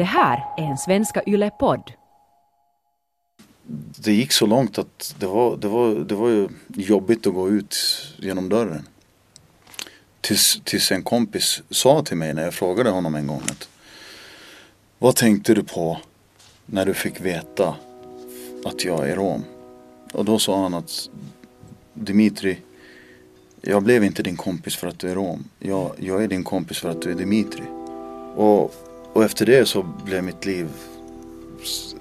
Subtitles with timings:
[0.00, 1.92] Det här är en Svenska Yle-podd.
[3.96, 7.48] Det gick så långt att det var, det, var, det var ju jobbigt att gå
[7.48, 7.76] ut
[8.18, 8.88] genom dörren.
[10.20, 13.68] Tills, tills en kompis sa till mig när jag frågade honom en gång att
[14.98, 15.98] Vad tänkte du på
[16.66, 17.76] när du fick veta
[18.64, 19.44] att jag är rom?
[20.12, 21.10] Och då sa han att
[21.94, 22.58] Dimitri,
[23.60, 25.44] jag blev inte din kompis för att du är rom.
[25.58, 27.64] Jag, jag är din kompis för att du är Dimitri.
[28.36, 28.74] Och,
[29.20, 30.68] och efter det så blev mitt liv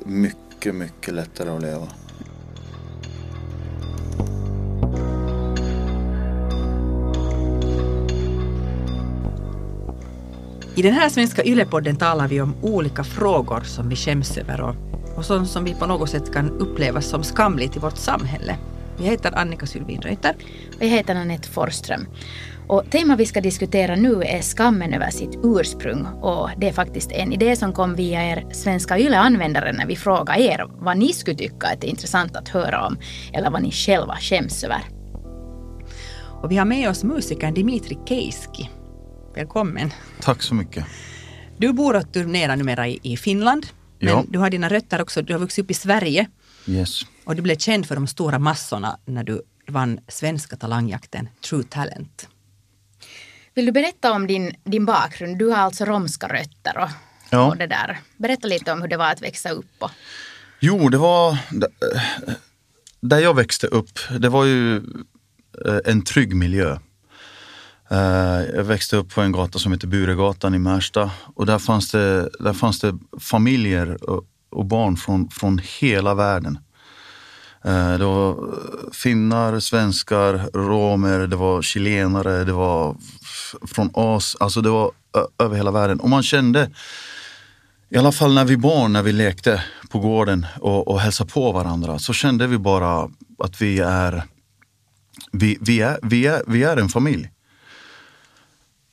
[0.05, 1.87] mycket, mycket lättare att leva.
[10.75, 14.75] I den här svenska Yle-podden talar vi om olika frågor som vi skäms över och,
[15.15, 18.55] och sånt som vi på något sätt kan uppleva som skamligt i vårt samhälle.
[18.97, 20.35] Jag heter Annika Sylvin Reuter.
[20.75, 22.05] Och jag heter Anette Forsström.
[22.69, 26.05] Och temat vi ska diskutera nu är skammen över sitt ursprung.
[26.05, 30.39] Och det är faktiskt en idé som kom via er svenska YLE-användare när vi frågade
[30.41, 32.97] er vad ni skulle tycka att det är intressant att höra om
[33.33, 34.81] eller vad ni själva skäms över.
[36.41, 38.69] Och vi har med oss musikern Dimitri Keiski.
[39.35, 39.91] Välkommen.
[40.21, 40.85] Tack så mycket.
[41.57, 43.65] Du bor och turnerar numera i, i Finland.
[43.99, 44.23] Men Ja.
[44.27, 46.27] du har dina rötter också, du har vuxit upp i Sverige
[46.67, 47.01] Yes.
[47.25, 52.27] och du blev känd för de stora massorna när du vann svenska talangjakten True Talent.
[53.59, 55.37] Vill du berätta om din, din bakgrund?
[55.37, 56.89] Du har alltså romska rötter och,
[57.29, 57.47] Ja.
[57.47, 57.99] och det där.
[58.17, 59.65] Berätta lite om hur det var att växa upp.
[59.79, 59.91] Och,
[60.59, 61.37] Jo, det var
[63.01, 63.99] där jag växte upp.
[64.19, 64.75] Det var ju
[65.65, 66.77] eh, en trygg miljö.
[67.91, 67.97] Eh,
[68.55, 72.29] Jag växte upp på en gata som heter Buregatan i Märsta och där fanns det,
[72.39, 76.57] där fanns det familjer och, och barn från, från hela världen.
[77.65, 82.95] Eh, Det var eh, finnar, svenskar, romer, det var chilenare, det var
[83.67, 84.91] från As, alltså det var
[85.39, 85.99] över hela världen.
[85.99, 86.69] Och man kände,
[87.89, 91.51] i alla fall när vi barn, när vi lekte på gården och, och hälsade på
[91.51, 93.09] varandra, så kände vi bara
[93.43, 94.23] att vi är,
[95.31, 97.29] vi, vi är, vi är, vi är en familj.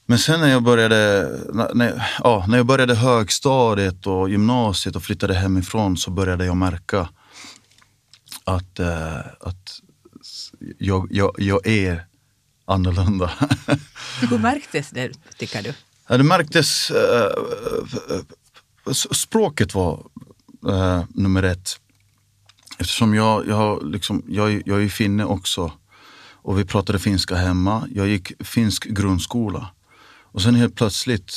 [0.08, 5.02] Men sen när jag började, när- när, ja, när jag började högstadiet och gymnasiet och
[5.02, 7.08] flyttade hemifrån så började jag märka
[8.46, 9.80] att, eh, att
[10.78, 12.06] jag, jag, jag är
[12.64, 13.32] annorlunda.
[14.30, 15.74] Hur märktes det, tycker du?
[16.08, 16.90] Ja, det märktes,
[18.90, 20.06] s- språket var
[20.68, 21.80] eh, nummer ett.
[22.78, 25.72] Eftersom jag, jag, liksom, jag, jag är finne också
[26.32, 27.88] och vi pratade finska hemma.
[27.94, 29.68] Jag gick finsk grundskola.
[30.22, 31.34] Och sen helt plötsligt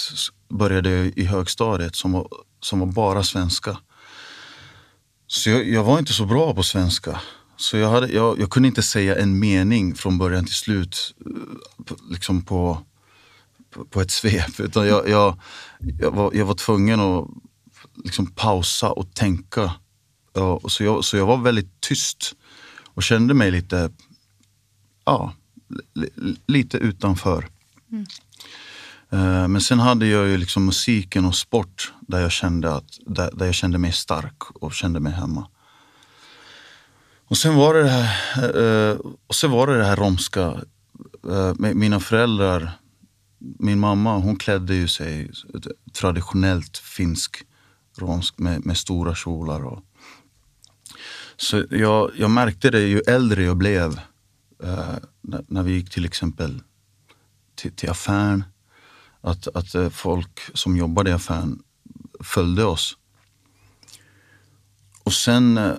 [0.50, 2.28] började jag i högstadiet som var,
[2.62, 3.78] som var bara svenska.
[5.32, 7.22] Så jag, jag var inte så bra på svenska.
[7.58, 11.16] Så jag, hade, jag, jag kunde inte säga en mening från början till slut.
[11.26, 12.82] Eh, liksom på,
[13.72, 14.60] på- på ett svep.
[14.60, 15.40] Utan jag, jag,
[16.00, 17.28] jag, var, jag var tvungen att
[18.04, 19.72] liksom pausa och tänka.
[20.34, 22.36] Ja, och så, jag, så jag var väldigt tyst
[22.86, 23.92] och kände mig lite,
[25.06, 25.34] ja,
[25.94, 26.10] li,
[26.48, 27.50] lite utanför.
[27.92, 28.06] Mm.
[29.12, 33.32] Eh, men sen hade jag ju liksom musiken och sport där jag kände, att, där,
[33.34, 35.48] där jag kände mig stark och kände mig hemma.
[37.26, 38.98] Och sen var det det här, eh,
[39.28, 40.62] och sen var det, det här romska.
[41.30, 42.72] Eh, mina föräldrar,
[43.40, 45.32] min mamma hon klädde ju sig
[45.94, 47.38] traditionellt finsk
[47.98, 49.66] romsk med, med stora kjolar.
[49.66, 49.84] Och,
[51.38, 54.00] så jag, jag märkte det ju äldre jag blev.
[55.22, 56.62] när, när vi gick till exempel
[57.56, 58.44] till, till affären.
[59.22, 61.60] Att, att eh, folk som jobbade i affären
[62.20, 62.98] följde oss.
[65.04, 65.74] Och sen, eh,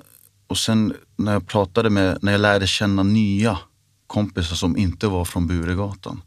[0.47, 3.59] och sen när jag pratade med, när jag lärde känna nya
[4.07, 6.23] kompisar som inte var från Buregatan.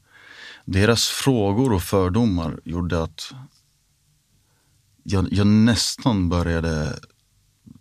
[0.65, 3.33] Deras frågor och fördomar gjorde att
[5.03, 6.99] jag, jag nästan började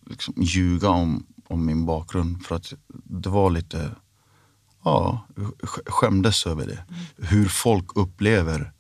[0.07, 2.47] liksom ljuga om, om min bakgrund.
[2.47, 2.73] För att
[3.05, 3.91] det var lite,
[4.85, 5.27] ja,
[5.87, 6.85] skämdes över det.
[7.17, 8.73] Hur folk upplever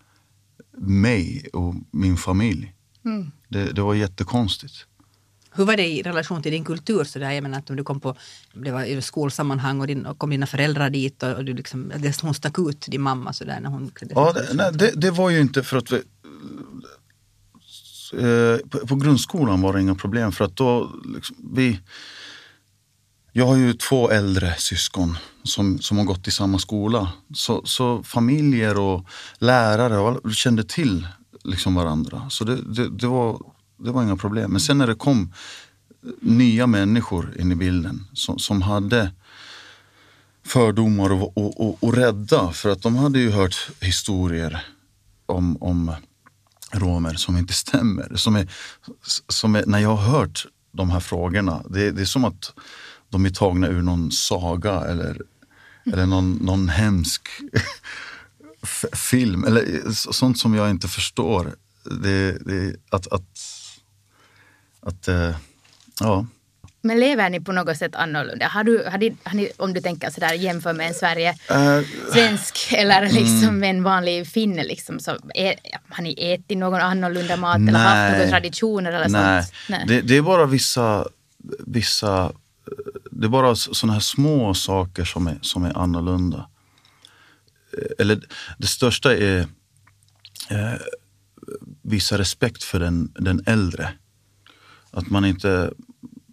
[0.83, 2.73] mig och min familj.
[3.49, 4.87] Det, det var jättekonstigt.
[5.55, 7.05] Hur var det i relation till din kultur?
[7.05, 7.31] Så där?
[7.31, 8.17] Jag menar att om du kom på
[8.55, 11.93] det var i skolsammanhang och, din, och kom dina föräldrar dit och, och du liksom,
[11.99, 14.93] det, hon stack ut din mamma så där när hon klädde Ja, det, nej, det,
[14.95, 16.03] det var ju inte för att vi,
[18.13, 21.81] eh, på, på grundskolan var det inga problem för att då, liksom, vi,
[23.33, 27.13] jag har ju två äldre syskon som, som har gått i samma skola.
[27.35, 29.07] Så, så familjer och
[29.39, 31.09] lärare och kände till
[31.45, 32.31] liksom varandra.
[32.31, 33.41] Så det, det, det, var,
[33.77, 34.51] det var inga problem.
[34.51, 35.33] Men sen när det kom
[36.03, 39.13] eh, nya människor in i bilden som, som hade
[40.47, 44.67] fördomar och, och, och, och rädda för att de hade ju hört historier
[45.27, 45.95] om, om,
[46.73, 48.17] romer som inte stämmer.
[48.17, 48.49] Som är,
[49.29, 52.53] som är, när jag har hört de här frågorna, det, det är som att
[53.13, 55.23] de är tagna ur någon saga eller,
[55.93, 57.29] eller någon, någon hemsk
[58.93, 59.45] film.
[59.45, 61.55] Eller sånt som jag inte förstår.
[62.03, 63.39] Det, det, att, att,
[64.81, 65.31] att, äh,
[66.01, 66.27] ja.
[66.83, 68.47] Men lever ni på något sätt annorlunda?
[68.47, 71.81] Har du, har ni, har ni, om du tänker sådär jämför med en Sverige, uh,
[72.13, 73.63] svensk eller liksom mm.
[73.63, 75.55] en vanlig finne, liksom, så är,
[75.89, 79.43] har ni ätit någon annorlunda mat nej, eller haft några traditioner eller nej.
[79.43, 79.55] sånt?
[79.69, 81.07] Nej, det, det, är bara vissa,
[81.67, 82.33] vissa
[83.11, 86.49] det är bara sådana här små saker som är, som är annorlunda.
[87.99, 88.21] Eller
[88.59, 89.41] det största är
[90.51, 90.81] eh,
[91.83, 93.93] visa respekt för den, den äldre.
[94.91, 95.73] Att man inte,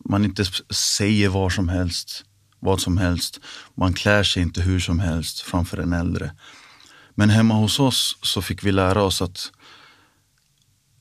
[0.06, 2.26] man inte säger vad som helst,
[2.60, 3.40] vad som helst.
[3.76, 6.32] Man klär sig inte hur som helst framför en äldre.
[7.16, 9.52] Men hemma hos oss så fick vi lära oss att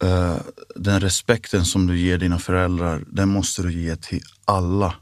[0.02, 0.36] eh,
[0.76, 4.94] den respekten som du ger dina föräldrar, den måste du ge till alla.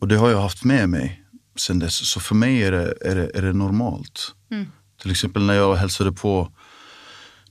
[0.00, 1.24] Och det har jag haft med mig
[1.56, 1.94] sen dess.
[1.94, 4.34] Så för mig är det, är det, är det normalt.
[4.50, 4.66] Mm.
[5.02, 6.52] Till exempel när jag hälsade på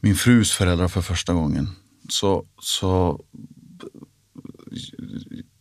[0.01, 1.69] min frus föräldrar för första gången.
[2.09, 3.21] Så, så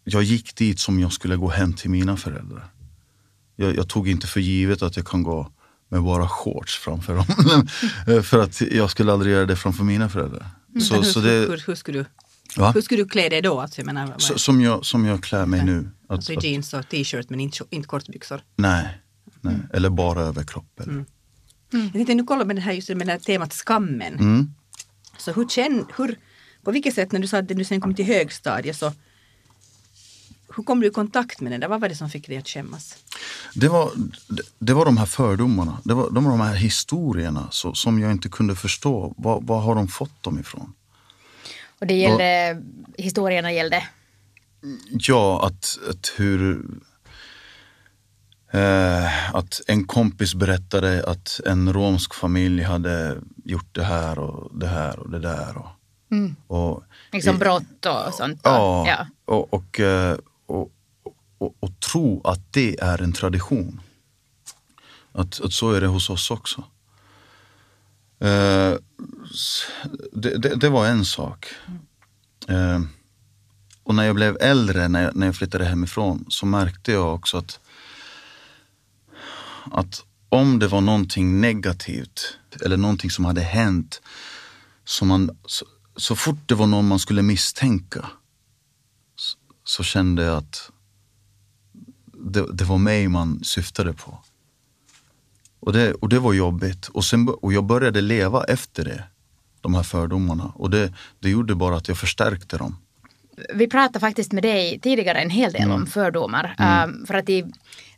[0.04, 2.72] jag gick dit som jag skulle gå hem till mina föräldrar.
[3.56, 5.52] Jag, jag tog inte för givet att jag kan gå
[5.88, 7.26] med bara shorts framför dem.
[8.22, 10.46] för att jag skulle aldrig göra det framför mina föräldrar.
[10.70, 10.80] Mm.
[10.80, 12.04] Så, hur, så det, hur, hur, skulle du,
[12.74, 13.60] hur skulle du klä dig då?
[13.60, 15.90] Alltså, jag menar, så, som, jag, som jag klär mig nu.
[16.08, 18.40] Att, alltså i jeans och t-shirt men inte, inte kortbyxor?
[18.56, 18.98] Nej,
[19.40, 19.54] nej.
[19.54, 19.66] Mm.
[19.72, 20.80] eller bara överkropp.
[20.80, 20.92] Eller.
[20.92, 21.06] Mm.
[21.72, 21.84] Mm.
[21.84, 24.14] Jag tänkte nu kolla med det här, just med det här temat skammen.
[24.14, 24.54] Mm.
[25.18, 26.18] Så hur känn, hur,
[26.62, 28.92] på vilket sätt när du sa att du sen kom till högstadiet så
[30.56, 31.68] hur kom du i kontakt med den där?
[31.68, 32.96] Vad var det som fick dig att skämmas?
[33.54, 33.90] Det var,
[34.58, 35.78] det var de här fördomarna.
[35.84, 39.14] Det var, de, var de här historierna så, som jag inte kunde förstå.
[39.16, 40.72] Var, var har de fått dem ifrån?
[41.78, 43.82] Och det gällde, och, historierna gällde?
[44.90, 46.64] Ja, att, att hur...
[48.50, 54.66] Eh, att en kompis berättade att en romsk familj hade gjort det här och det
[54.66, 55.58] här och det där.
[55.58, 55.68] Och,
[56.10, 56.36] mm.
[56.46, 58.40] och liksom brott och sånt?
[58.44, 59.06] Ja, ja.
[59.24, 60.72] Och, och, eh, och,
[61.38, 63.80] och, och, tro att det är en tradition.
[65.12, 66.64] Att, att så är det hos oss också.
[68.18, 68.74] Eh,
[70.12, 71.46] det, det, det, var en sak.
[72.48, 72.80] Eh,
[73.86, 77.36] och när jag blev äldre, när jag, när jag flyttade hemifrån, så märkte jag också
[77.38, 77.60] att,
[79.72, 84.02] att om det var någonting negativt eller någonting som hade hänt,
[84.84, 85.66] så, man, så,
[85.96, 88.10] så fort det var någon man skulle misstänka,
[89.16, 90.70] så, så kände jag att
[92.12, 94.18] det, det, var mig man syftade på.
[95.60, 96.88] Och det, och det var jobbigt.
[96.88, 99.04] Och, sen, och jag började leva efter det,
[99.60, 100.52] de här fördomarna.
[100.54, 102.76] Och det, det gjorde bara att jag förstärkte dem.
[103.54, 105.74] Vi pratade faktiskt med dig tidigare en hel del mm.
[105.74, 106.54] om fördomar.
[106.58, 106.90] Mm.
[106.90, 107.44] Um, för att i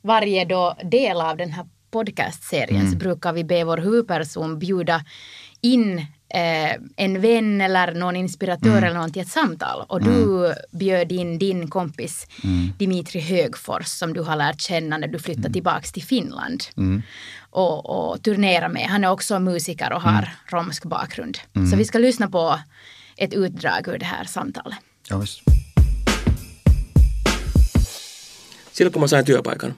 [0.03, 2.93] varje då del av den här podcastserien mm.
[2.93, 5.05] så brukar vi be vår huvudperson bjuda
[5.61, 5.99] in
[6.35, 8.85] eh, en vän eller någon inspiratör mm.
[8.85, 9.85] eller någon till ett samtal.
[9.89, 10.57] Och du mm.
[10.71, 12.73] bjöd in din kompis mm.
[12.79, 16.65] Dimitri Högfors som du har lärt känna när du flyttade tillbaks till Finland.
[17.51, 18.87] Och, och turnerar med.
[18.87, 21.39] Han är också musiker och har romsk bakgrund.
[21.71, 22.59] Så vi ska lyssna på
[23.17, 24.79] ett utdrag ur det här samtalet.
[25.11, 25.43] Ja, visst.
[28.73, 29.77] Silloin kun mä sain työpaikan,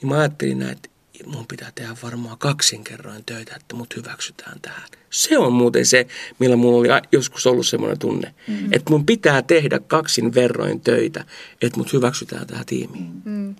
[0.00, 0.88] niin mä ajattelin näin, että
[1.26, 4.88] mun pitää tehdä varmaan kaksinkerroin töitä, että mut hyväksytään tähän.
[5.10, 6.06] Se on muuten se,
[6.38, 8.72] millä mulla oli joskus ollut semmoinen tunne, mm.
[8.72, 11.24] että mun pitää tehdä kaksin verroin töitä,
[11.62, 13.22] että mut hyväksytään tähän tiimiin.
[13.24, 13.54] Mm.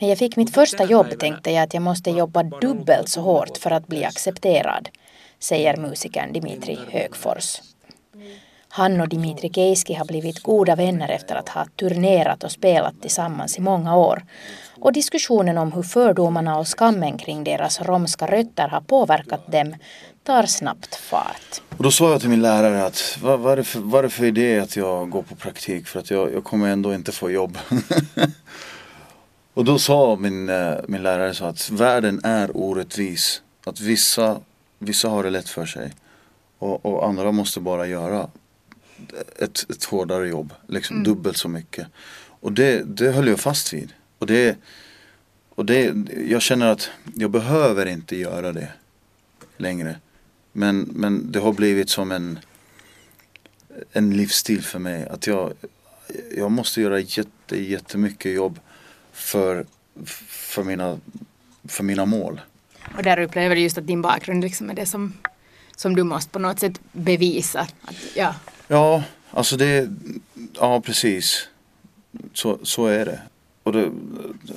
[0.00, 3.58] När jag fick mitt första jobb tänkte jag att jag måste jobba dubbelt så hårt
[3.58, 4.88] för att bli accepterad,
[5.38, 7.73] säger musikern Dimitri Högfors.
[8.76, 13.58] Han och Dimitri Keiski har blivit goda vänner efter att ha turnerat och spelat tillsammans
[13.58, 14.24] i många år.
[14.80, 19.74] Och diskussionen om hur fördomarna och skammen kring deras romska rötter har påverkat dem
[20.22, 21.62] tar snabbt fart.
[21.76, 23.38] Och då sa jag till min lärare att var,
[23.80, 26.68] varför, är, det är det att jag går på praktik för att jag, jag kommer
[26.68, 27.58] ändå inte få jobb.
[29.54, 33.42] och då sa min, eh, min lärare så att världen är orättvis.
[33.66, 34.40] Att vissa,
[34.78, 35.92] vissa har det lätt för sig
[36.58, 38.28] och, och andra måste bara göra
[39.38, 41.04] ett, ett hårdare jobb, liksom mm.
[41.04, 41.86] dubbelt så mycket.
[42.40, 43.92] Och det, det höll jag fast vid.
[44.18, 44.56] Och det,
[45.48, 45.94] och det,
[46.28, 48.68] jag känner att jag behöver inte göra det
[49.56, 49.96] längre.
[50.52, 52.38] Men, men det har blivit som en,
[53.92, 55.08] en livsstil för mig.
[55.08, 55.52] Att jag,
[56.36, 58.58] jag måste göra jätte, jättemycket jobb
[59.12, 59.66] för,
[60.04, 60.98] för, mina,
[61.68, 62.40] för mina mål.
[62.96, 65.12] Och där upplever du just att din bakgrund liksom är det som
[65.76, 67.60] som du måste på något sätt bevisa.
[67.60, 68.34] Att, ja.
[68.68, 69.90] Ja, alltså det,
[70.54, 71.48] ja precis.
[72.32, 73.20] Så, så är det.
[73.62, 73.90] Och det,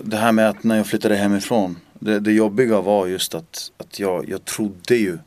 [0.04, 1.78] det här med att när jag flyttade hemifrån.
[2.00, 5.18] Det, det jobbiga var just att, att jag, jag trodde ju.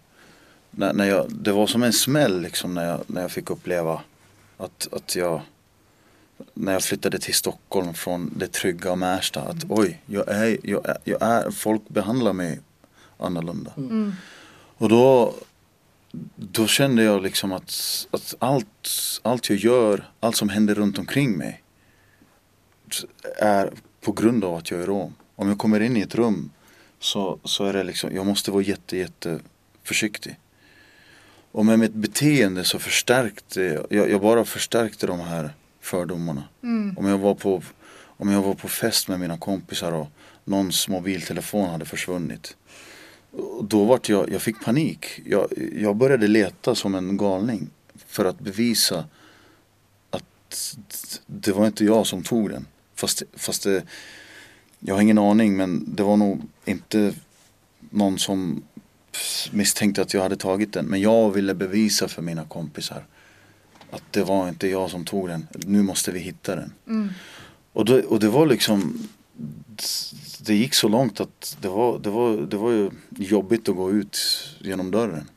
[0.71, 4.01] När, när jag, det var som en smäll liksom när jag, när jag fick uppleva
[4.57, 5.41] att, att jag
[6.55, 10.97] när jag flyttade till Stockholm från det trygga Märsta att oj, jag är, jag är,
[11.05, 12.61] jag är folk behandlar mig
[13.19, 13.73] annorlunda.
[13.77, 14.13] Mm.
[14.77, 15.35] Och då,
[16.37, 18.89] då kände jag liksom att, att allt,
[19.23, 21.63] allt jag gör, allt som händer runt omkring mig
[23.39, 25.15] är på grund av att jag är rom.
[25.37, 26.51] Om jag kommer in i ett rum
[26.99, 29.41] så, så är det liksom, jag måste vara jätte, jätte
[29.85, 30.39] försiktig.
[31.53, 35.51] Och med mitt beteende så förstärkte jag, jag bara förstärkte de här
[35.81, 36.45] fördomarna.
[36.63, 36.99] Mm.
[36.99, 37.63] Om, jag var på,
[38.05, 40.09] om jag var på fest med mina kompisar och
[40.45, 42.57] någons mobiltelefon hade försvunnit.
[43.63, 45.07] Då vart jag, jag fick panik.
[45.25, 47.71] Jag, jag började leta som en galning
[48.07, 49.05] för att bevisa
[50.11, 50.77] att
[51.27, 52.67] det var inte jag som tog den.
[52.95, 53.83] Fast, fast det,
[54.79, 57.15] jag har ingen aning men det var nog inte
[57.91, 58.63] någon som
[59.51, 60.87] misstänkte att jag hade tagit den.
[60.87, 63.05] Men jag ville bevisa för mina kompisar
[63.91, 65.47] att det var inte jag som tog den.
[65.67, 66.73] Nu måste vi hitta den.
[66.87, 67.09] Mm.
[67.73, 69.09] Och, det, och det var liksom
[70.43, 73.91] det gick så långt att det var, det var, det var ju jobbigt att gå
[73.91, 74.19] ut
[74.59, 75.29] genom dörren.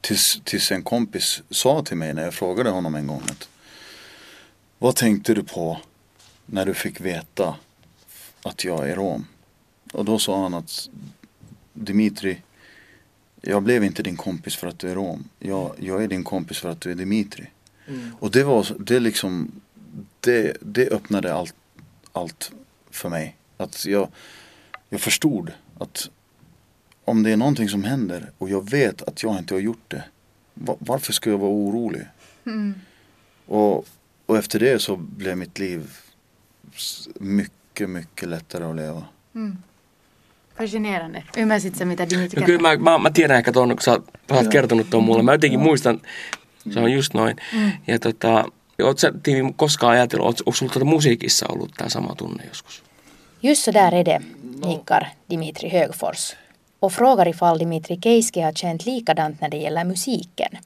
[0.00, 3.48] Tills, tills en kompis sa till mig när jag frågade honom en gång att
[4.78, 5.80] Vad tänkte du på
[6.46, 7.56] när du fick veta
[8.42, 9.26] att jag är rom?
[9.92, 10.88] Och då sa han att
[11.72, 12.42] Dimitri
[13.42, 15.28] jag blev inte din kompis för att du är rom.
[15.38, 17.46] Jag, jag är din kompis för att du är Dimitri.
[17.88, 18.10] Mm.
[18.20, 19.50] Och det var det liksom
[20.20, 21.54] det, det öppnade allt,
[22.12, 22.52] allt
[22.90, 23.36] för mig.
[23.58, 24.08] Att jag,
[24.88, 26.10] jag förstod att
[27.04, 30.02] om det är någonting som händer och jag vet att jag inte har gjort det.
[30.54, 32.02] va- Varför ska jag vara orolig?
[32.46, 32.74] Mm.
[33.46, 33.86] Och,
[34.26, 35.90] och efter det så blev mitt liv
[37.20, 39.04] mycket, mycket lättare att leva.
[40.56, 41.22] Fascinerande.
[41.36, 44.34] Ymmärsit sä mitä Dimitri No kyllä mä, mä, mä tiedän ehkä tuon, kun sä, sä
[44.34, 45.22] oot kertonut tuon mulle.
[45.22, 46.00] Mä jotenkin muistan,
[46.70, 47.36] se on just noin.
[47.86, 48.44] Ja tota,
[48.82, 52.82] oot sä Tiimi koskaan ajatellut, oot- onko sulla tuota musiikissa ollut tämä sama tunne joskus?
[53.40, 56.34] Just så där är det, nickar Dimitri Högfors.
[56.80, 60.58] Och frågar ifall Dimitri Keiske har känt likadant när det gäller musiken.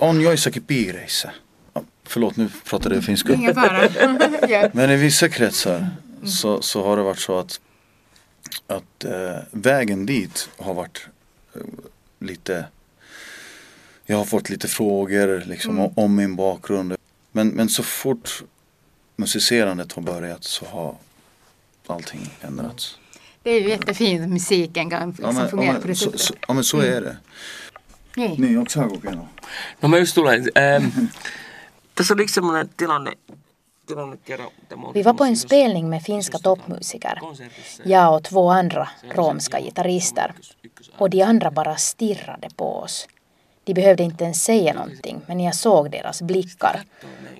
[0.00, 1.30] On joissakin piireissä.
[1.74, 3.34] Ja, Förlåt, nu pratade jag finska.
[3.34, 4.70] Ingen fara.
[4.72, 5.86] Men i vissa kretsar
[6.26, 7.60] så, så har det varit så att,
[8.66, 11.06] att eh, vägen dit har varit
[11.54, 11.60] eh,
[12.20, 12.64] lite
[14.06, 16.96] Jag har fått lite frågor liksom, om- om min bakgrund.
[17.32, 18.42] Men, men så fort
[19.16, 20.94] musicerandet har börjat så har
[21.90, 22.98] allting ändrats.
[23.42, 25.94] Det är ju jättefint att musiken kan liksom Ja men, ja, fungera på men, det
[25.94, 27.16] så, ja, men så är det.
[28.16, 28.40] Niin.
[28.40, 29.26] Niin, onko sä kokenut?
[29.82, 30.48] No mä just tulen.
[30.56, 30.84] Ähm,
[31.94, 33.12] tässä oli semmoinen tilanne,
[34.24, 34.50] kerran.
[34.94, 37.20] Vi var på en spelning med finska toppmusiker.
[37.84, 40.34] Jag och två andra romska gitarrister.
[40.98, 43.08] Och de andra bara stirrade på oss.
[43.68, 46.82] De behövde inte ens säga någonting, men jag såg deras blickar.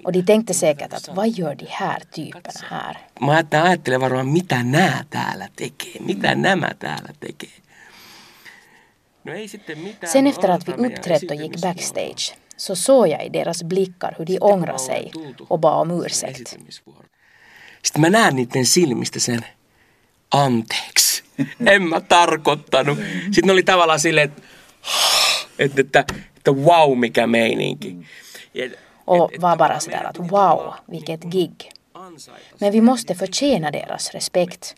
[0.05, 2.99] Och de tänkte säkert att vad gör de här typerna här?
[3.21, 7.51] Mä ajattelin, varmaan, mitä nämä täällä tekee, mitä nämä täällä tekee.
[10.05, 14.25] Sen efter att vi uppträtt och gick backstage så såg jag i deras blickar hur
[14.25, 15.13] de ångrade sig
[15.49, 16.57] och bad om ursäkt.
[17.83, 19.45] Sitten mä näen niiden silmistä sen,
[20.31, 21.23] anteeksi,
[21.67, 22.99] en mä tarkoittanut.
[23.25, 24.43] Sitten ne oli tavallaan silleen, että,
[25.59, 26.05] että, että,
[26.37, 27.97] että wow, mikä meininki.
[28.55, 28.69] Ja-
[29.07, 31.71] Och var bara sådär att wow, vilket gig.
[32.59, 34.75] Men vi måste förtjäna deras respekt.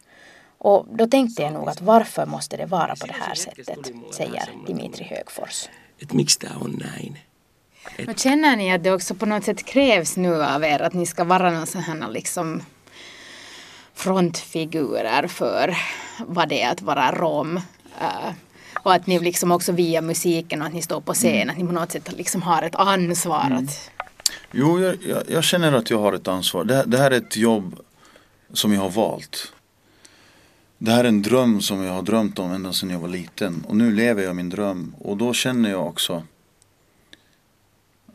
[0.58, 4.42] Och då tänkte jag nog att varför måste det vara på det här sättet, säger
[4.66, 5.68] Dimitri Högfors.
[6.12, 7.18] miksi tämä on näin.
[8.06, 11.06] Men känner ni att det också på något sätt krävs nu av er att ni
[11.06, 12.62] ska vara någon sån här liksom
[13.94, 15.76] frontfigurer för
[16.26, 17.56] vad det är att vara rom?
[18.00, 18.32] Eh,
[18.82, 21.66] och att ni liksom också via musiken och att ni står på scen, att ni
[21.66, 23.90] på något sätt liksom har ett ansvar att
[24.52, 26.64] Jo, jag, jag, jag känner att jag har ett ansvar.
[26.64, 27.80] Det, det här är ett jobb
[28.52, 29.52] som jag har valt.
[30.78, 33.64] Det här är en dröm som jag har drömt om ända sedan jag var liten.
[33.68, 34.94] Och nu lever jag min dröm.
[34.98, 36.22] Och då känner jag också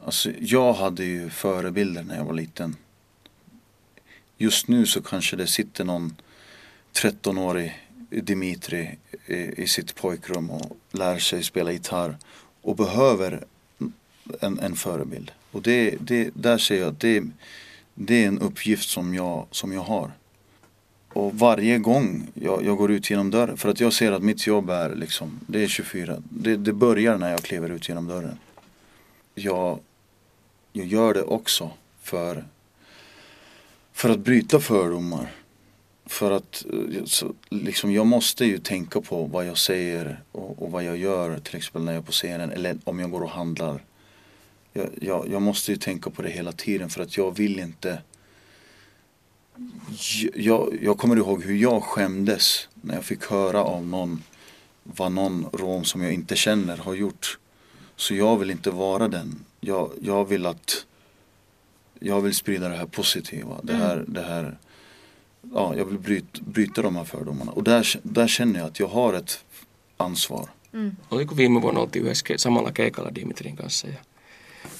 [0.05, 2.75] Alltså jag hade ju förebilder när jag var liten.
[4.37, 6.15] Just nu så kanske det sitter någon
[6.93, 7.84] 13-årig
[8.21, 12.17] Dimitri i, i sitt pojkrum och lär sig spela gitarr.
[12.61, 13.45] Och behöver
[14.39, 15.31] en, en förebild.
[15.51, 17.23] Och det, det, där ser jag att det,
[17.93, 20.11] det är en uppgift som jag, som jag har.
[21.13, 24.47] och varje gång jag, jag går ut genom dörren, för att jag ser att mitt
[24.47, 28.39] jobb är liksom, det är 24, det, det börjar när jag kliver ut genom dörren.
[29.35, 29.79] Jag,
[30.73, 32.45] jag gör det också för,
[33.93, 35.31] för att bryta fördomar.
[36.05, 40.71] För att eh, så, liksom, jag måste ju tänka på vad jag säger och, och,
[40.71, 43.29] vad jag gör till exempel när jag är på scenen eller om jag går och
[43.29, 43.83] handlar.
[44.73, 48.01] Jag, jag, jag måste ju tänka på det hela tiden för att jag vill inte
[50.33, 54.23] jag, jag kommer ihåg hur jag skämdes när jag fick höra av någon
[54.83, 57.37] vad någon rom som jag inte känner har gjort.
[57.95, 59.45] Så jag vill inte vara den.
[59.59, 60.85] Jag, jag vill att
[61.99, 63.59] jag vill sprida det här positiva.
[63.63, 64.13] Det här, mm.
[64.13, 64.57] det här
[65.53, 67.51] ja, jag vill bryta, bryta de här fördomarna.
[67.51, 69.45] Och där, där känner jag att jag har ett
[69.97, 70.49] ansvar.
[70.73, 70.95] Mm.
[71.09, 73.99] Oliko viime vuonna oltiin yhdessä samalla keikalla Dimitrin kanssa ja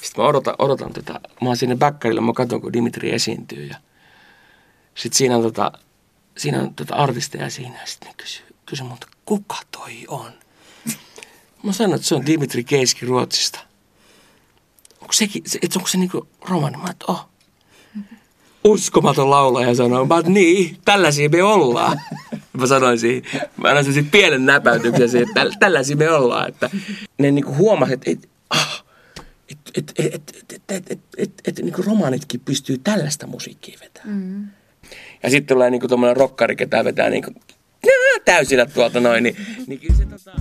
[0.02, 3.76] sitten mä odotan, odotan tätä, mä oon sinne bäkkarilla, mä katson kun Dimitri esiintyy ja
[4.94, 5.72] sitten siinä on, tota,
[6.36, 10.32] siinä on tota artisteja siinä ja sitten ne kysyy, kysyy multa, kuka toi on?
[11.62, 13.58] Mä sanoin, että se on Dimitri Keiski Ruotsista.
[15.00, 16.76] Onko, sekin, se, että onko se niinku romani?
[16.76, 17.28] Mä että oh
[18.66, 22.00] uskomaton laulaja sanoo, mä niin, tällaisia me ollaan.
[22.52, 23.22] Mä sanoin siihen,
[23.56, 26.48] mä annan sen pienen näpäytyksen siihen, että tällaisia me ollaan.
[26.48, 26.70] Että
[27.18, 28.84] ne niinku huomasivat, että et, ah,
[29.48, 34.18] et, et, et, et, et, et, et, et, et, niinku romanitkin pystyy tällaista musiikkia vetämään.
[34.18, 34.46] Mm.
[35.22, 37.30] Ja sitten tulee niinku tommonen rokkari, ketä vetää niinku
[38.24, 40.32] täysillä tuolta noin, niin, niin kyllä se tota...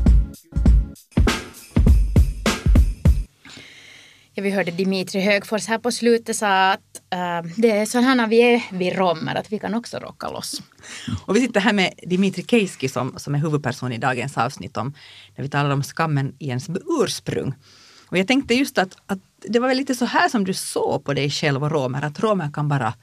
[4.38, 8.16] Ja, vi hörde Dimitri Högfors här på slutet sa att uh, det är så här
[8.16, 10.62] när vi är vid romer, att vi kan också rocka loss.
[11.26, 14.94] Och vi sitter här med Dimitri Keiski som, som är huvudperson i dagens avsnitt om,
[15.36, 16.70] när vi talar om skammen i ens
[17.02, 17.54] ursprung.
[18.08, 21.06] Och jag tänkte just att, att det var väl lite så här som du såg
[21.06, 22.94] på dig själv och romer, att romer kan bara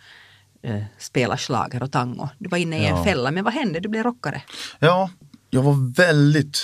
[0.66, 2.28] uh, spela slager och tango.
[2.38, 2.98] Du var inne i ja.
[2.98, 3.80] en fälla, men vad hände?
[3.80, 4.42] Du blev rockare.
[4.78, 5.10] Ja,
[5.50, 6.58] jag var väldigt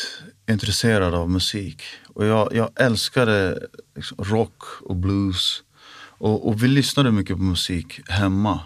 [0.48, 1.82] intresserad av musik.
[2.18, 3.58] Och jag, jag älskade
[3.96, 5.62] liksom rock och blues.
[6.18, 8.60] Och, och, vi lyssnade mycket på musik hemma.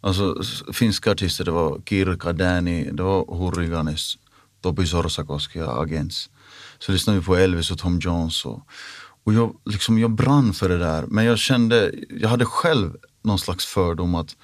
[0.00, 4.18] Alltså finska artister, det var Kirka, Danny, det var Hurriganes,
[4.62, 6.30] Topi Sorsakoski och Agents.
[6.78, 8.44] Så lyssnade vi på Elvis och Tom Jones.
[8.44, 8.62] Och,
[9.24, 11.06] och jag, liksom, jag brann för det där.
[11.06, 14.36] Men jag kände, jag hade själv någon slags fördom att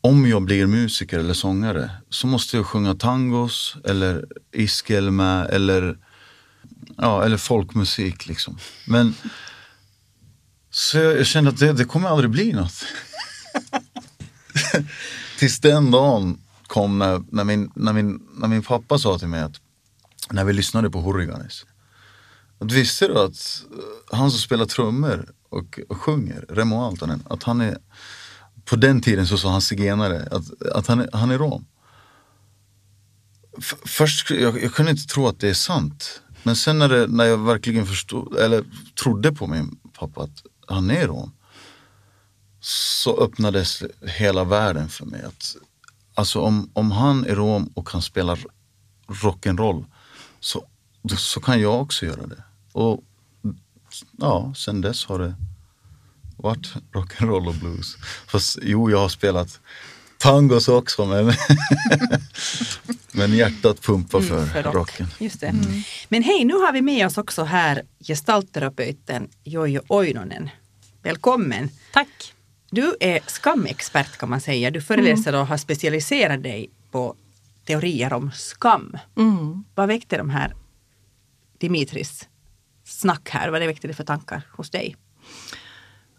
[0.00, 5.98] om jag blir musiker eller sångare så måste jag sjunga tangos eller iskelma eller,
[6.98, 8.26] ja, eller folkmusik.
[8.26, 8.58] Liksom.
[8.86, 9.14] Men
[10.70, 12.84] så jag, jag kände att det, det kommer aldrig bli något.
[15.38, 19.42] Tills den dagen kom när, när, min, när, min, när min pappa sa till mig
[19.42, 19.60] att
[20.30, 21.66] när vi lyssnade på Hurriganes.
[22.60, 27.42] Att visste du att eh, han som spelar trummor och, och sjunger, Remo Altonen, att
[27.42, 27.78] han är
[28.64, 31.66] på den tiden så sa han zigenare, att, att han, är, han är rom.
[33.58, 36.22] F först, jag, jag kunde inte tro att det är sant.
[36.42, 38.64] Men sen när, det, när jag verkligen förstod, eller
[39.02, 41.32] trodde på min pappa att han är rom.
[42.60, 45.22] Så öppnades hela världen för mig.
[45.22, 45.56] Att,
[46.14, 48.36] alltså om, om han är rom och kan spela
[49.06, 49.84] rock'n'roll
[50.40, 50.64] så,
[51.16, 52.44] så kan jag också göra det.
[52.72, 53.04] Och
[54.18, 55.34] ja, sen dess har det
[56.36, 57.96] varit rock'n'roll och blues.
[58.26, 59.60] Fast jo, jag har spelat
[60.18, 61.32] tangos också men,
[63.12, 64.74] men hjärtat pumpar för, mm, för rock.
[64.74, 65.06] rocken.
[65.18, 65.46] Just det.
[65.46, 65.82] Mm.
[66.08, 70.50] Men hej, nu har vi med oss också här gestaltterapeuten Jojo Oinonen.
[71.02, 71.70] Välkommen!
[71.92, 72.34] Tack!
[72.70, 74.70] Du är skamexpert kan man säga.
[74.70, 77.16] Du föreläser och har specialiserat dig på
[77.64, 78.98] teorier om skam.
[79.16, 79.64] Mm.
[79.74, 80.54] Vad väckte de här
[81.58, 82.28] Dimitris
[82.84, 83.48] snack här?
[83.48, 84.96] Vad det väckte det för tankar hos dig?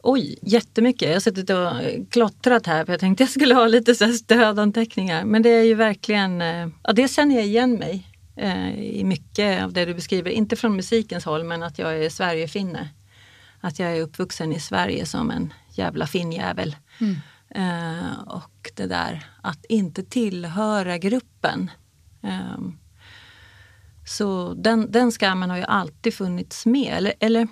[0.04, 1.08] Oj, jättemycket.
[1.08, 5.26] Jag har suttit och klottrat här för jag tänkte jag skulle ha lite så stödanteckningar.
[5.26, 9.64] Men det är ju verkligen, eh, ja det känner jag igen mig eh, i mycket
[9.64, 10.32] av det du beskriver.
[10.32, 12.90] Inte från musikens håll men att jag är Sverigefinne.
[13.62, 16.76] Att jag är uppvuxen i Sverige som en jävla finnjävel.
[17.02, 17.16] Mm.
[17.56, 21.72] Eh, och det där att inte tillhöra gruppen.
[22.24, 22.60] Eh,
[24.06, 26.94] så den, den skammen har ju alltid funnits med.
[26.98, 27.48] Eller, eller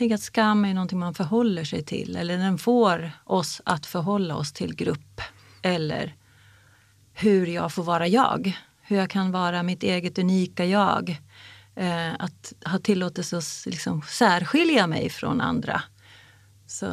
[0.00, 4.36] tänker att skam är någonting man förhåller sig till eller den får oss att förhålla
[4.36, 5.20] oss till grupp.
[5.62, 6.14] Eller
[7.12, 8.58] hur jag får vara jag.
[8.80, 11.20] Hur jag kan vara mitt eget unika jag.
[11.74, 15.82] Eh, att ha tillåtelse att liksom särskilja mig från andra.
[16.66, 16.86] Så,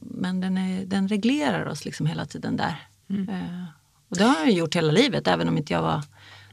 [0.00, 2.88] men den, är, den reglerar oss liksom hela tiden där.
[3.10, 3.28] Mm.
[3.28, 3.64] Eh,
[4.08, 6.02] och det har jag gjort hela livet, även om inte jag var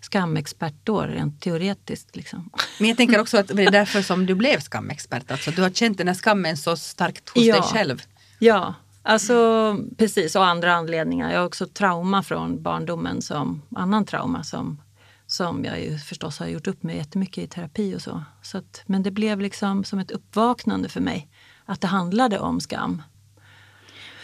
[0.06, 2.16] skamexpert då, rent teoretiskt.
[2.16, 2.50] Liksom.
[2.80, 5.70] Men jag tänker också att det är därför som du blev skamexpert, alltså du har
[5.70, 7.54] känt den här skammen så starkt hos ja.
[7.56, 8.02] dig själv.
[8.40, 8.74] Ja,
[9.08, 11.32] Alltså precis och andra anledningar.
[11.32, 14.82] Jag har också trauma från barndomen som annan trauma som,
[15.28, 18.24] som jag ju förstås har gjort upp med jättemycket i terapi och så.
[18.42, 21.30] så att, men det blev liksom som ett uppvaknande för mig
[21.66, 23.02] att det handlade om skam.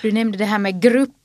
[0.02, 0.82] Du nämnde det här med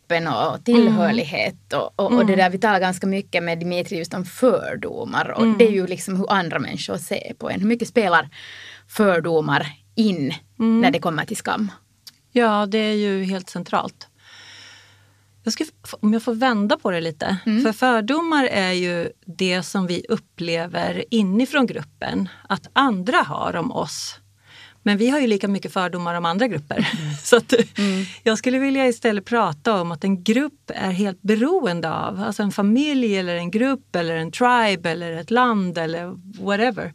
[0.06, 4.14] gruppen och tillhörighet och, och, och det där vi talar ganska mycket med Dimitri just
[4.14, 7.60] om fördomar och det är ju liksom hur andra människor ser på en.
[7.60, 8.28] Hur mycket spelar
[8.88, 11.72] fördomar in när det kommer till skam?
[12.32, 14.08] Ja, det är ju helt centralt.
[15.42, 15.64] Jag ska,
[16.00, 17.36] om jag får vända på det lite.
[17.44, 24.20] För fördomar är ju det som vi upplever inifrån gruppen att andra har om oss.
[24.86, 26.88] Men vi har ju lika mycket fördomar om andra grupper.
[27.24, 27.54] Så att,
[28.22, 32.52] Jag skulle vilja istället prata om att en grupp är helt beroende av, alltså en
[32.52, 36.92] familj eller en grupp eller en tribe eller ett land eller whatever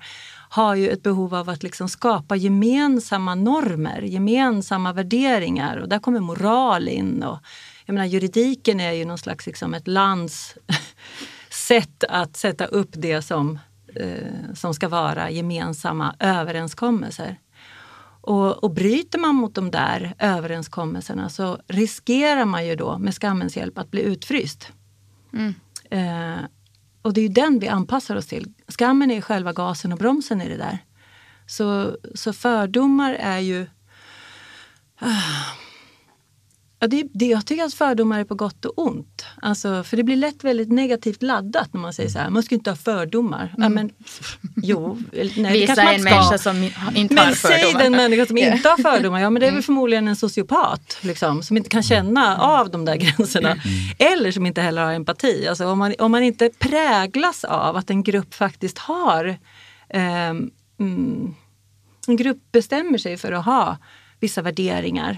[0.49, 6.19] har ju ett behov av att liksom skapa gemensamma normer, gemensamma värderingar och där kommer
[6.19, 7.23] moral in.
[7.23, 7.39] Och,
[7.86, 10.56] jag menar, juridiken är ju någon slags liksom ett lands
[11.49, 13.60] sätt att sätta upp det som,
[13.95, 17.38] eh, som ska vara gemensamma överenskommelser.
[18.21, 23.57] Och, och bryter man mot de där överenskommelserna så riskerar man ju då med skammens
[23.57, 24.71] hjälp att bli utfryst.
[25.89, 26.38] Eh,
[27.01, 28.53] och det är ju den vi anpassar oss till.
[28.67, 30.77] Skammen är själva gasen och bromsen i det där.
[31.47, 33.67] Så, så fördomar är ju...
[34.99, 35.55] Ah,
[36.82, 39.26] ja, det, det, jag tycker att fördomar är på gott och ont.
[39.41, 42.56] Alltså, för det blir lätt väldigt negativt laddat när man säger så här, man ska
[42.56, 43.54] inte ha fördomar.
[43.58, 43.91] Ja, men,
[44.56, 46.10] jo, nej, det Visa kanske man en ska.
[46.10, 46.63] människa som
[46.96, 47.84] inte har Men säg fördomar.
[47.84, 51.44] den människa som inte har fördomar, ja men det är väl förmodligen en sociopat liksom,
[51.44, 53.56] som inte kan känna av de där gränserna.
[53.98, 55.48] Eller som inte heller har empati.
[55.48, 59.38] Alltså, om, man, om man inte präglas av att en grupp faktiskt har
[59.89, 61.36] ehm, mm,
[62.08, 63.78] en grupp bestämmer sig för att ha
[64.20, 65.17] vissa värderingar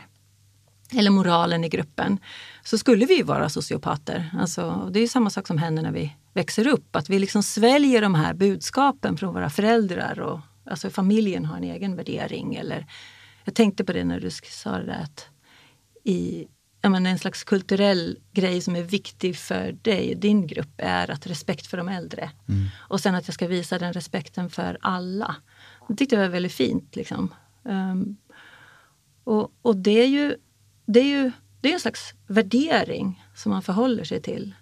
[0.97, 2.19] eller moralen i gruppen
[2.63, 4.29] så skulle vi ju vara sociopater.
[4.39, 7.43] Alltså, det är ju samma sak som händer när vi växer upp, att vi liksom
[7.43, 12.55] sväljer de här budskapen från våra föräldrar och alltså familjen har en egen värdering.
[12.55, 12.85] Eller,
[13.43, 15.27] jag tänkte på det när du sa det där att
[16.03, 16.47] i
[16.89, 21.27] menar, en slags kulturell grej som är viktig för dig och din grupp är att
[21.27, 22.31] respekt för de äldre.
[22.77, 25.35] Och sen att jag ska visa den respekten för alla.
[25.87, 26.95] Det tyckte jag var väldigt fint.
[26.95, 27.33] Liksom.
[27.65, 28.15] Ehm,
[29.23, 30.35] och, och det är ju,
[30.85, 34.53] det är ju det är en slags värdering som man förhåller sig till.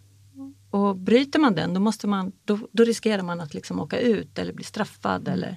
[0.69, 4.39] Och bryter man den då, måste man, då, då riskerar man att liksom åka ut
[4.39, 5.27] eller bli straffad.
[5.27, 5.47] Eller,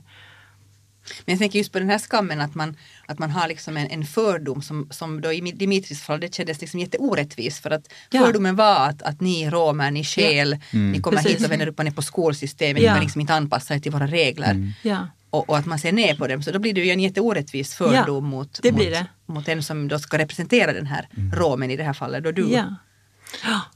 [1.25, 3.87] Men jag tänker just på den här skammen att man, att man har liksom en,
[3.91, 8.25] en fördom som, som då i Dimitris fall det kändes liksom jätteorättvis för att Ja.
[8.27, 11.37] fördomen var att, att ni romer, ni skäl, ni kommer Precis.
[11.39, 12.91] hit och vänder upp och ner på skolsystemet, Ja.
[12.93, 14.73] ni kan liksom inte anpassa er till våra regler.
[14.83, 15.09] ja.
[15.31, 17.75] Och, och att man ser ner på dem så då blir det ju en jätteorättvis
[17.75, 19.07] fördom Ja, mot, det mot, blir det.
[19.27, 22.49] Mot en som då ska representera den här romen i det här fallet, då du.
[22.51, 22.75] Ja.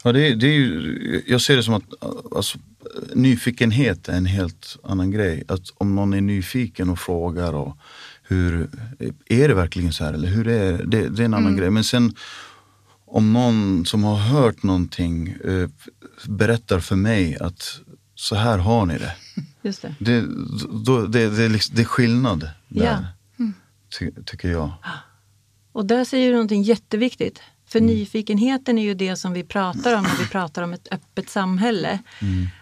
[0.03, 1.83] Ja, det, är- det är ju, jag ser det som att
[2.37, 2.59] alltså,
[3.15, 5.45] nyfikenhet är en helt annan grej.
[5.49, 7.77] Att om någon är nyfiken och frågar och
[8.23, 8.69] hur,
[9.27, 10.85] är det verkligen så här eller hur är det?
[10.87, 11.71] Det, det är en annan grej.
[11.71, 12.15] Men sen
[13.07, 15.69] om någon som har hört någonting eh,
[16.29, 17.81] berättar för mig att
[18.15, 19.15] så här har ni det.
[19.63, 19.95] Just det.
[19.99, 20.25] Det,
[20.85, 23.05] då, det, det, är, liksom, det är skillnad där, Ja.
[23.99, 24.73] ty, tycker jag.
[25.79, 27.43] Och där säger du någonting jätteviktigt.
[27.69, 31.31] För nyfikenheten är ju det som vi pratar om när vi pratar om ett öppet
[31.31, 31.99] samhälle.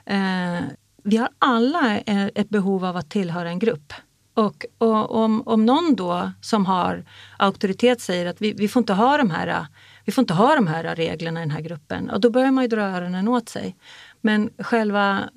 [0.06, 0.60] Eh,
[1.02, 3.92] vi har alla eh, ett behov av att tillhöra en grupp.
[4.34, 7.04] Och, och om, om någon då som har
[7.38, 9.66] auktoritet säger att vi, vi, får inte ha de här,
[10.04, 12.10] vi får inte ha de här reglerna i den här gruppen.
[12.10, 13.76] Och då börjar man ju dra öronen åt sig.
[14.20, 15.30] Men själva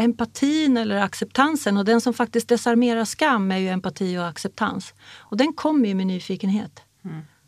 [0.00, 4.94] empatin eller acceptansen och den som faktiskt desarmerar skam är ju empati och acceptans.
[5.18, 6.82] Och den kommer ju med nyfikenhet.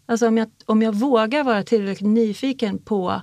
[0.07, 3.23] Alltså om jag, om jag vågar vara tillräckligt nyfiken på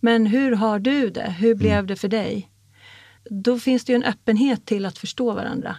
[0.00, 1.30] men hur har du det?
[1.38, 2.50] Hur blev det för dig?
[3.30, 5.76] Då finns det ju en öppenhet till att förstå varandra.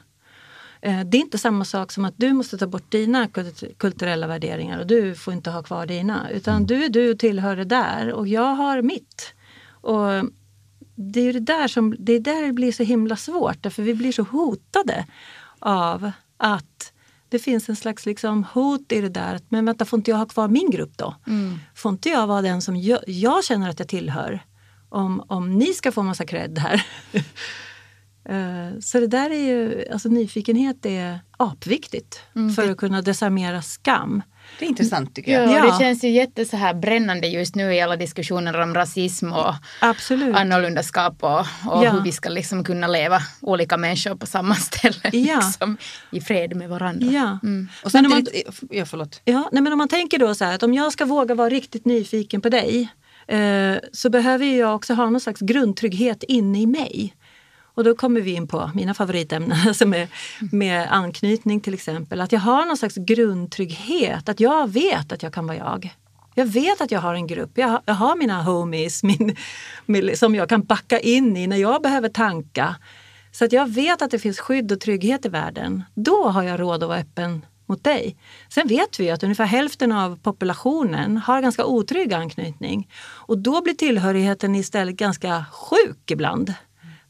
[0.81, 4.27] Eh, Det är inte samma sak som att du måste ta bort dina kult- kulturella
[4.27, 6.29] värderingar och du får inte ha kvar dina.
[6.31, 9.33] Utan du är du och tillhör det där och jag har mitt.
[9.81, 10.07] Och
[11.01, 13.83] det är ju det där som det är där det blir så himla svårt därför
[13.83, 15.05] vi blir så hotade
[15.59, 16.93] av att
[17.29, 19.35] det finns en slags liksom hot i det där.
[19.35, 21.15] att, Men vänta, får inte jag ha kvar min grupp då?
[21.75, 24.39] Får inte jag vara den som jag, jag känner att jag tillhör?
[24.89, 26.85] Om, om ni ska få massa cred här.
[28.29, 32.19] Eh, Så det där är ju, alltså nyfikenhet är apviktigt
[32.55, 34.21] för att kunna desarmera skam.
[34.59, 35.49] Det är intressant tycker jag.
[35.51, 35.65] Ja, Ja.
[35.71, 39.53] det känns ju jätte så här brännande just nu i alla diskussioner om rasism och
[39.81, 40.35] Absolut.
[40.35, 41.91] annorlundaskap och, och Ja.
[41.91, 45.35] hur vi ska liksom kunna leva olika människor på samma ställe Ja.
[45.45, 45.77] liksom,
[46.11, 47.07] i fred med varandra.
[47.07, 47.39] Ja.
[47.83, 48.25] Och Men om man-
[48.69, 49.21] ja förlåt.
[49.25, 51.49] Ja, nej men om man tänker då så här att om jag ska våga vara
[51.49, 52.89] riktigt nyfiken på dig
[53.27, 57.13] eh, så behöver jag också ha någon slags grundtrygghet inne i mig.
[57.73, 60.07] Och då kommer vi in på mina favoritämnen, alltså med,
[60.51, 62.21] med anknytning till exempel.
[62.21, 65.95] Att jag har någon slags grundtrygghet, att jag vet att jag kan vara jag.
[66.35, 69.35] Jag vet att jag har en grupp, jag har, jag har mina homies min,
[69.85, 72.75] min, som jag kan backa in i när jag behöver tanka.
[73.31, 75.83] Så att jag vet att det finns skydd och trygghet i världen.
[75.95, 78.15] Då har jag råd att vara öppen mot dig.
[78.49, 82.89] Sen vet vi att ungefär hälften av populationen har ganska otrygg anknytning.
[83.01, 86.53] Och då blir tillhörigheten istället ganska sjuk ibland.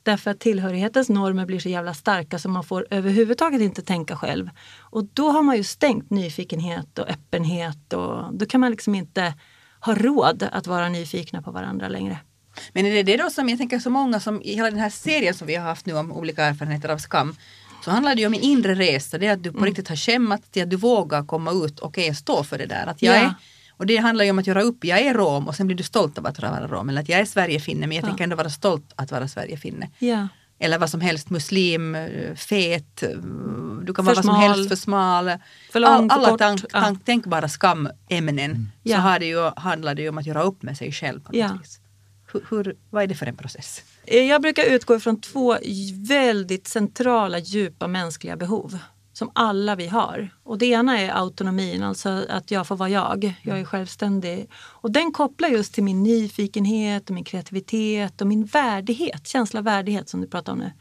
[0.10, 4.50] Därför att tillhörighetens normer blir så jävla starka så man får överhuvudtaget inte tänka själv.
[4.80, 9.34] Och då har man ju stängt nyfikenhet och öppenhet och då kan man liksom inte
[9.80, 12.18] ha råd att vara nyfikna på varandra längre.
[12.74, 14.90] Men är det det då som jag tänker så många som i hela den här
[14.90, 17.36] serien som vi har haft nu om olika erfarenheter av skam
[17.86, 19.66] så handlar det ju om en inre resa, det är att du på Mm.
[19.68, 22.88] riktigt har skämmat till att du vågar komma ut och okej, stå för det där.
[22.88, 23.22] Att jag Ja.
[23.22, 23.34] är,
[23.80, 25.84] och det handlar ju om att göra upp, jag är rom och sen blir du
[25.84, 26.90] stolt av att vara rom.
[26.90, 28.08] Eller att jag är Sverigefinne men jag Ja.
[28.08, 29.90] tänker ändå vara stolt att vara Sverigefinne.
[30.00, 30.28] Ja.
[30.60, 31.98] Eller vad som helst, muslim,
[32.36, 33.04] fet,
[33.84, 35.32] du kan För vara vad som helst, för smal.
[35.72, 36.82] För lång, för alla tank, ja.
[36.82, 38.96] tank, tänkbara skamämnen Ja.
[38.98, 41.20] så har det ju, handlar det ju om att göra upp med sig själv.
[41.20, 41.58] På något Ja.
[41.62, 41.80] vis.
[42.34, 43.82] Hur, hur, vad är det för en process?
[44.06, 45.58] Eh, Jag brukar utgå ifrån två
[46.08, 48.78] väldigt centrala, djupa mänskliga behov
[49.20, 50.30] som alla vi har.
[50.44, 53.34] Och det ena är autonomin, alltså att jag får vara jag.
[53.42, 54.50] Jag är självständig.
[54.56, 59.64] Och den kopplar just till min nyfikenhet och min kreativitet och min värdighet, känsla av
[59.64, 60.72] värdighet som du pratar om nu.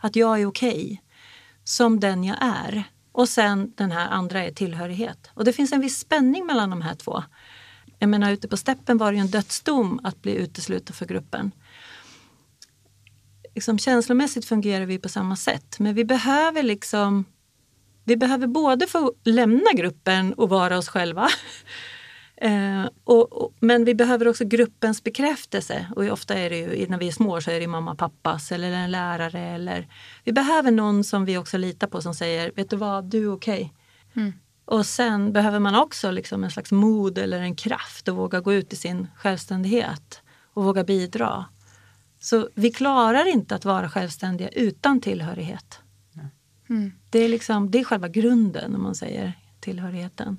[0.00, 1.02] Att jag är okej
[1.64, 2.84] som den jag är.
[3.12, 5.30] Och sen den här andra är tillhörighet.
[5.34, 7.22] Och det finns en viss spänning mellan de här två.
[7.98, 11.52] Jag menar ute på steppen var det ju en dödsdom att bli utesluten för gruppen
[13.54, 15.78] liksom, känslomässigt fungerar vi på samma sätt.
[15.78, 17.24] Men vi behöver liksom
[18.04, 21.28] vi behöver både få lämna gruppen och vara oss själva.
[22.36, 25.86] Eh, och, och, men vi behöver också gruppens bekräftelse.
[25.96, 28.72] Och ofta är det ju, när vi är små så är det mamma, pappas eller
[28.72, 29.40] en lärare.
[29.40, 29.88] Eller,
[30.24, 33.32] vi behöver någon som vi också litar på som säger, vet du vad, du är
[33.32, 33.72] okej.
[34.64, 38.52] Och sen behöver man också liksom en slags mod eller en kraft att våga gå
[38.52, 40.22] ut i sin självständighet
[40.54, 41.44] och våga bidra.
[42.20, 45.80] Så vi klarar inte att vara självständiga utan tillhörighet.
[47.14, 50.38] Det, är liksom, det är själva grunden om man säger tillhörigheten.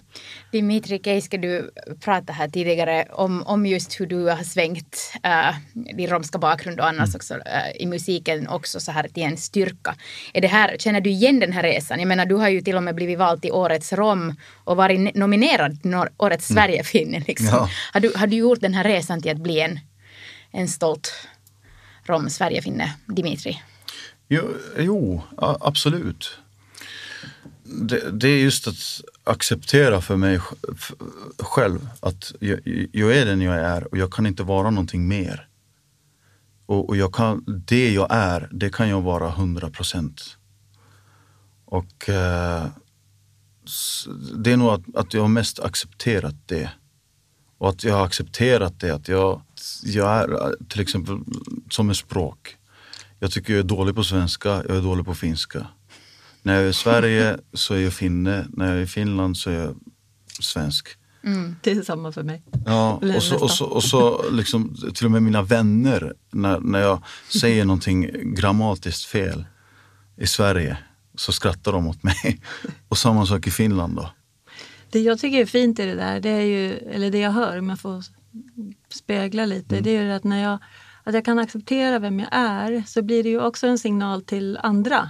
[0.51, 6.07] Dimitri Keiske, du pratade här tidigare om, om just hur du har svängt äh, din
[6.07, 9.95] romska bakgrund och annars också äh, i musiken också så här till en styrka.
[10.33, 11.99] Är det här, känner du igen den här resan?
[11.99, 14.99] Jag menar, du har ju till och med blivit vald till Årets rom och varit
[14.99, 17.23] ne- nominerad till Årets Sverigefinne.
[17.27, 17.47] Liksom.
[17.51, 17.69] Ja.
[17.93, 19.79] Har, du, har du gjort den här resan till att bli en,
[20.51, 21.27] en stolt
[22.05, 23.61] rom Sverigefinne, Dimitri?
[24.27, 24.43] Jo,
[24.79, 26.39] jo absolut.
[27.65, 30.39] Det, det är just att acceptera för mig
[31.39, 32.59] själv att jag,
[32.91, 35.47] jag är den jag är och jag kan inte vara någonting mer.
[36.65, 40.37] Och, och jag kan, det jag är, det kan jag vara 100 procent.
[41.65, 42.65] Och eh,
[44.35, 46.71] det är nog att, att jag har mest accepterat det.
[47.57, 49.41] Och att jag har accepterat det, att jag,
[49.83, 51.19] jag är till exempel
[51.69, 52.57] som ett språk.
[53.19, 55.67] Jag tycker jag är dålig på svenska, jag är dålig på finska.
[56.45, 59.49] När jag är i Sverige så är jag finne, när jag är i Finland så
[59.49, 59.75] är jag
[60.41, 60.87] svensk.
[61.61, 62.43] Det är samma för mig.
[62.65, 66.79] Ja, och så, och så, och så liksom, till och med mina vänner, när, när
[66.79, 67.03] jag
[67.41, 69.45] säger någonting grammatiskt fel
[70.17, 70.77] i Sverige
[71.15, 72.41] så skrattar de åt mig.
[72.87, 74.09] Och samma sak i Finland då.
[74.89, 77.59] Det jag tycker är fint i det där, det är ju, eller det jag hör
[77.59, 78.03] om jag får
[78.93, 80.59] spegla lite, det är ju att när jag,
[81.03, 84.57] att jag kan acceptera vem jag är så blir det ju också en signal till
[84.63, 85.09] andra.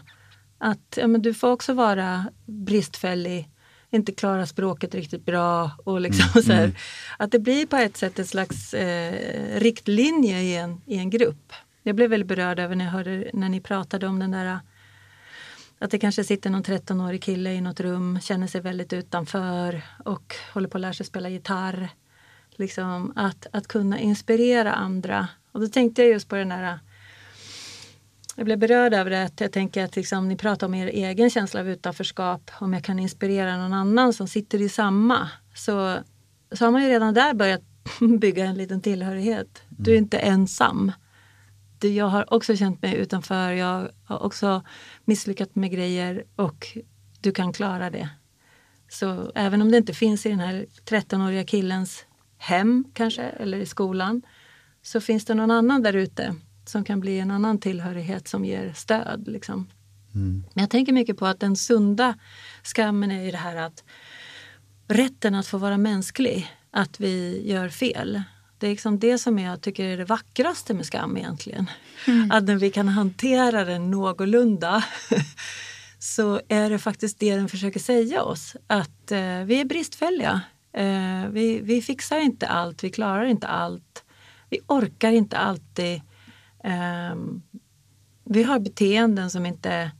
[0.58, 3.50] Att ja, men du får också vara bristfällig,
[3.90, 6.80] inte klara språket riktigt bra och liksom så här,
[7.18, 11.54] att det blir på ett sätt ett slags eh, riktlinje i en, i en grupp.
[11.84, 14.60] Jag blev väldigt berörd över när jag hörde när ni pratade om den där
[15.80, 20.36] att det kanske sitter någon 13-årig kille i något rum, känner sig väldigt utanför och
[20.54, 21.90] håller på att lära sig spela gitarr.
[22.52, 25.28] Liksom att, att kunna inspirera andra.
[25.52, 26.80] Och då tänkte jag just på den där
[28.36, 29.24] jag blev berörd över det.
[29.24, 32.52] Att jag tänker att liksom, ni pratar om er egen känsla av utanförskap.
[32.60, 35.30] Om jag kan inspirera någon annan som sitter i samma.
[35.56, 35.98] Så,
[36.52, 37.62] så har man ju redan där börjat
[38.20, 39.64] bygga en liten tillhörighet.
[39.70, 40.92] Du är inte ensam.
[41.80, 43.52] Du, jag har också känt mig utanför.
[43.52, 44.64] Jag har också
[45.06, 46.68] misslyckats med grejer och
[47.22, 48.10] du kan klara det.
[48.90, 52.06] Så även om det inte finns i den här 13-åriga killens
[52.38, 54.22] hem kanske, eller i skolan,
[54.82, 56.36] så finns det någon annan där ute
[56.70, 59.28] som kan bli en annan tillhörighet som ger stöd.
[59.28, 59.68] Liksom.
[60.54, 62.16] Men jag tänker mycket på att den sunda
[62.64, 63.84] skammen är ju det här att
[64.88, 68.24] rätten att få vara mänsklig, att vi gör fel.
[68.58, 71.70] Det är liksom det som jag tycker är det vackraste med skam egentligen.
[72.32, 74.84] Att när vi kan hantera den någorlunda
[76.00, 78.56] så är det faktiskt det den försöker säga oss.
[78.68, 80.42] Att eh, vi är bristfälliga.
[80.74, 84.04] Eh, vi, vi fixar inte allt, vi klarar inte allt.
[84.50, 86.02] Vi orkar inte alltid.
[86.66, 87.42] Ehm,
[88.24, 89.92] vi har beteenden som inte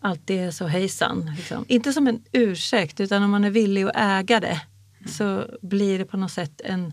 [0.00, 1.32] alltid är så hejsan.
[1.36, 1.64] Liksom.
[1.68, 4.60] Inte som en ursäkt, utan om man är villig att äga det
[5.06, 6.92] så blir det på något sätt en,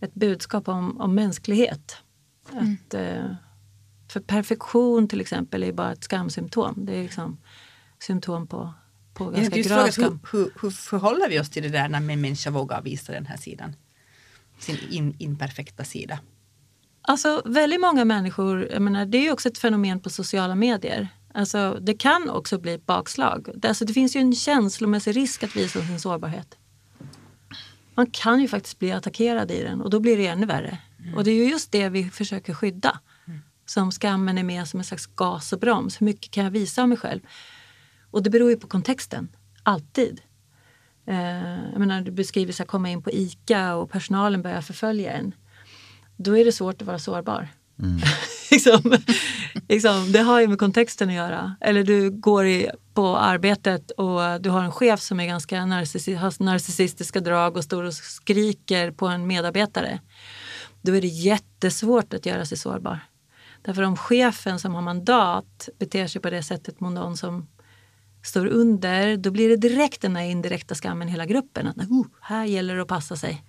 [0.00, 1.96] ett budskap om, om mänsklighet.
[2.48, 3.34] Att, eh,
[4.08, 6.74] för perfektion till exempel är bara ett skamsymptom.
[6.86, 7.38] Det är liksom
[7.98, 8.72] symptom på,
[9.14, 10.20] på ganska grav fråga, skam.
[10.32, 13.26] hur, hur, hur förhåller vi oss till det där när en människa vågar visa den
[13.26, 13.76] här sidan?
[14.58, 16.18] Sin in, imperfekta sida.
[17.02, 21.08] Alltså väldigt många människor, jag menar, det är ju också ett fenomen på sociala medier.
[21.34, 23.48] Alltså, det kan också bli ett bakslag.
[23.62, 26.58] Alltså, det finns ju en känslomässig risk att visa sin sårbarhet.
[27.94, 30.78] Man kan ju faktiskt bli attackerad i den och då blir det ännu värre.
[31.16, 32.98] Och det är ju just det vi försöker skydda.
[33.66, 36.00] Som skammen är med som en slags gas och broms.
[36.00, 37.20] Hur mycket kan jag visa av mig själv?
[38.10, 39.28] Och det beror ju på kontexten,
[39.62, 40.20] alltid.
[41.06, 45.34] Eh, jag menar, du beskriver här, komma in på ICA och personalen börjar förfölja en.
[46.22, 47.48] Då är det svårt att vara sårbar.
[48.50, 48.98] liksom,
[49.68, 51.56] liksom, det har ju med kontexten att göra.
[51.60, 56.16] Eller du går i, på arbetet och du har en chef som är ganska narcissi-
[56.16, 60.00] har narcissistiska drag och står och skriker på en medarbetare.
[60.82, 63.00] Då är det jättesvårt att göra sig sårbar.
[63.62, 67.46] Därför om chefen som har mandat beter sig på det sättet mot någon som
[68.22, 71.66] står under, då blir det direkt den här indirekta skammen i hela gruppen.
[71.66, 73.44] Att oh, här gäller det att passa sig.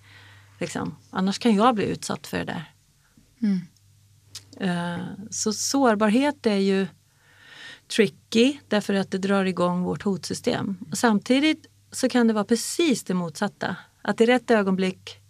[0.58, 0.96] Liksom.
[1.10, 2.70] Annars kan jag bli utsatt för det där.
[4.60, 6.86] Eh, Så sårbarhet är ju
[7.96, 10.78] tricky därför att det drar igång vårt hotsystem.
[10.92, 13.76] Samtidigt så kan det vara precis det motsatta.
[14.02, 15.20] Att i rätt ögonblick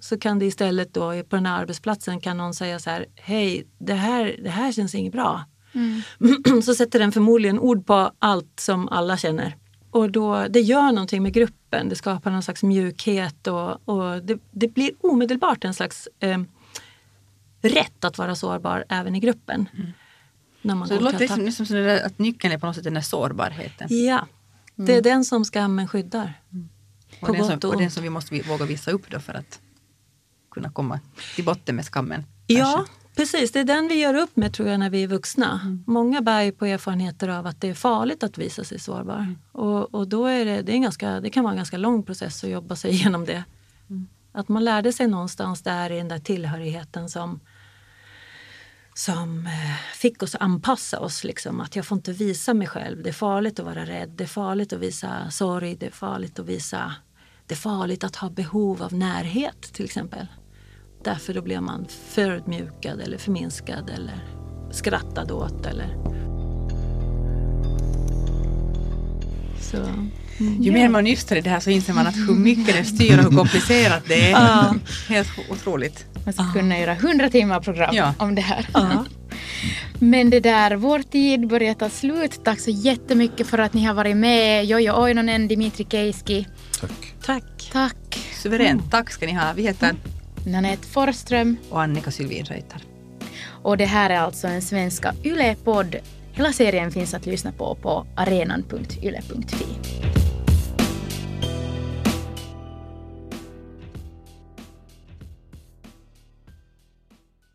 [0.00, 3.66] så kan det istället då på den här arbetsplatsen kan någon säga så här, hej,
[3.78, 5.44] det här, det här känns inget bra.
[6.64, 9.56] så sätter den förmodligen ord på allt som alla känner.
[9.90, 14.38] Och då, det gör någonting med gruppen, det skapar någon slags mjukhet och, och det,
[14.50, 16.38] det blir omedelbart en slags eh,
[17.62, 19.68] rätt att vara sårbar även i gruppen.
[20.62, 22.94] När man Så det låter liksom, liksom som att nyckeln är på något sätt den
[22.94, 23.88] där sårbarheten.
[23.90, 24.26] Ja,
[24.74, 26.40] det är den som skammen skyddar.
[27.20, 29.34] Och På den, som, och och den som vi måste våga visa upp då för
[29.34, 29.60] att
[30.50, 31.00] kunna komma
[31.34, 32.24] till botten med skammen.
[32.46, 32.92] Ja, kanske.
[33.16, 33.52] Precis.
[33.52, 35.60] Det är den vi gör upp med tror jag när vi är vuxna.
[35.86, 39.34] Många bär ju på erfarenheter av att det är farligt att visa sig sårbar.
[39.52, 42.02] Och, och då är det, det, är en ganska, det kan vara en ganska lång
[42.02, 43.44] process att jobba sig igenom det.
[44.32, 47.40] Att man lärde sig någonstans där i den där tillhörigheten som,
[48.94, 49.52] som eh,
[49.94, 51.24] fick oss att anpassa oss.
[51.24, 51.60] Liksom.
[51.60, 53.02] Att jag får inte visa mig själv.
[53.02, 54.10] Det är farligt att vara rädd.
[54.10, 55.76] Det är farligt att visa sorg.
[55.76, 56.94] Det är farligt att visa...
[57.46, 60.26] Det är farligt att ha behov av närhet till exempel.
[61.04, 64.24] Därför då blir man förödmjukad eller förminskad eller
[64.70, 65.66] skrattad åt.
[65.66, 65.96] Eller...
[69.60, 72.76] Så, mm, Ju mer man nystar i det här så inser man att hur mycket
[72.76, 74.30] det styr och hur komplicerat det är.
[74.30, 74.74] Ja.
[75.08, 76.04] Helt otroligt.
[76.24, 78.14] Man ska kunna göra hundra timmar program Ja.
[78.18, 78.68] om det här.
[78.74, 79.04] Ja.
[79.98, 82.44] Men det där, vår tid börjar ta slut.
[82.44, 84.64] Tack så jättemycket för att ni har varit med.
[84.64, 86.46] Jojo Oinonen, Dimitri Keiski.
[86.80, 87.14] Tack.
[87.24, 87.70] Tack.
[87.72, 88.18] Tack.
[88.42, 88.90] Suveränt.
[88.90, 89.52] Tack ska ni ha.
[89.56, 89.94] Vi heter
[90.46, 91.56] Nanette Forsström.
[91.70, 92.82] och Annika Sylvin Reuter.
[93.62, 95.96] Och det här är alltså en svenska Yle-podd.
[96.32, 100.19] Hela serien finns att lyssna på på arenan.yle.fi.